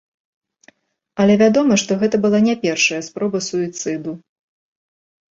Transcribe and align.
Але 1.23 1.33
вядома, 1.41 1.73
што 1.81 1.97
гэта 2.03 2.15
была 2.23 2.39
не 2.47 2.55
першая 2.63 3.01
спроба 3.09 3.41
суіцыду. 3.49 4.15